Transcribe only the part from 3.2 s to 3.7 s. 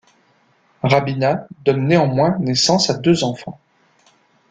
enfants.